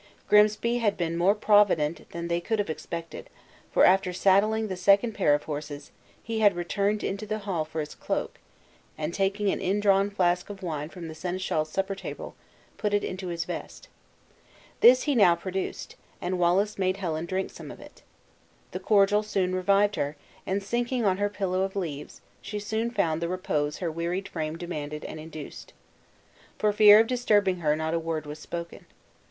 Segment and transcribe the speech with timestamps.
[0.27, 3.29] Grimsby had been more provident than they could have expected;
[3.71, 5.91] for after saddling the second pair of horses,
[6.23, 8.39] he had returned into the hall for his cloak,
[8.97, 12.33] and taking an undrawn flask of wine from the seneschal's supper table,
[12.77, 13.89] put it into his vest.
[14.79, 18.01] This he now produced, and Wallace made Helen drink some of it.
[18.71, 20.15] The cordial soon revived her,
[20.47, 24.57] and sinking on her pillow of leaves, she soon found the repose her wearied frame
[24.57, 25.73] demanded and induced.
[26.57, 28.87] For fear of disturbing her not a word was spoken.